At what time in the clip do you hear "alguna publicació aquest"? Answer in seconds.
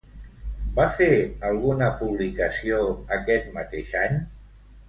1.51-3.49